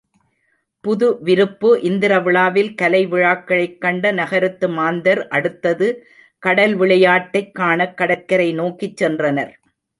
புது 0.83 1.17
விருப்பு 1.21 1.69
இந்திரவிழாவில் 1.81 2.71
கலைவிழாக்களைக் 2.81 3.77
கண்ட 3.77 4.11
நகரத்து 4.11 4.69
மாந்தர் 4.69 5.27
அடுத்தது 5.29 5.89
கடல்விளையாட்டைக் 6.43 7.51
காணக் 7.53 7.97
கடற்கரை 7.97 8.53
நோக்கிச் 8.53 9.03
சென்றனர். 9.03 9.53